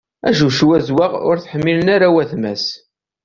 Ačewčew 0.27 0.71
azewwaɣ 0.77 1.11
ur 1.29 1.37
t-ḥmmilen 1.39 1.87
ara 1.95 2.13
wayetma-s. 2.13 2.65